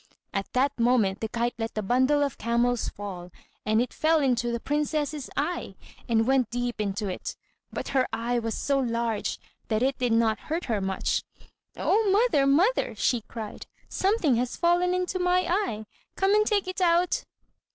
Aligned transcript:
At 0.33 0.51
that 0.53 0.79
moment 0.79 1.21
the 1.21 1.29
kite 1.29 1.53
let 1.59 1.75
the 1.75 1.83
bundle 1.83 2.23
of 2.23 2.39
camels 2.39 2.89
fall, 2.89 3.29
and 3.67 3.79
it 3.79 3.93
fell 3.93 4.19
into 4.19 4.51
the 4.51 4.59
princess's 4.59 5.29
eye, 5.37 5.75
and 6.09 6.25
went 6.25 6.49
deep 6.49 6.81
into 6.81 7.07
it; 7.07 7.35
but 7.71 7.89
her 7.89 8.07
eye 8.11 8.39
was 8.39 8.55
so 8.55 8.79
large 8.79 9.37
that 9.67 9.83
it 9.83 9.99
did 9.99 10.13
not 10.13 10.39
hurt 10.49 10.65
her 10.65 10.81
much. 10.81 11.23
"Oh, 11.77 12.09
mother! 12.09 12.47
mother!" 12.47 12.95
she 12.95 13.21
cried, 13.27 13.67
"something 13.89 14.37
has 14.37 14.57
fallen 14.57 14.95
into 14.95 15.19
my 15.19 15.45
eye! 15.47 15.85
come 16.15 16.33
and 16.33 16.47
take 16.47 16.67
it 16.67 16.81
out." 16.81 17.23